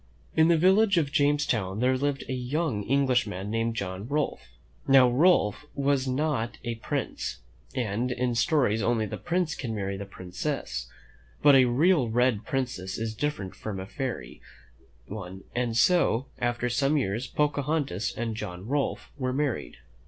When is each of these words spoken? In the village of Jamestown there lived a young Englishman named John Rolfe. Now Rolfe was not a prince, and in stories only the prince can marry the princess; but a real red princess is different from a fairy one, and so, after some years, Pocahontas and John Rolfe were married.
In 0.35 0.47
the 0.47 0.57
village 0.57 0.97
of 0.97 1.11
Jamestown 1.11 1.79
there 1.79 1.95
lived 1.95 2.23
a 2.27 2.33
young 2.33 2.81
Englishman 2.81 3.51
named 3.51 3.75
John 3.75 4.07
Rolfe. 4.07 4.47
Now 4.87 5.07
Rolfe 5.07 5.67
was 5.75 6.07
not 6.07 6.57
a 6.63 6.73
prince, 6.73 7.41
and 7.75 8.11
in 8.11 8.33
stories 8.33 8.81
only 8.81 9.05
the 9.05 9.19
prince 9.19 9.53
can 9.53 9.75
marry 9.75 9.97
the 9.97 10.05
princess; 10.07 10.89
but 11.43 11.53
a 11.53 11.65
real 11.65 12.09
red 12.09 12.45
princess 12.47 12.97
is 12.97 13.13
different 13.13 13.53
from 13.53 13.79
a 13.79 13.85
fairy 13.85 14.41
one, 15.05 15.43
and 15.53 15.77
so, 15.77 16.25
after 16.39 16.67
some 16.67 16.97
years, 16.97 17.27
Pocahontas 17.27 18.11
and 18.17 18.35
John 18.35 18.65
Rolfe 18.67 19.11
were 19.19 19.33
married. 19.33 19.77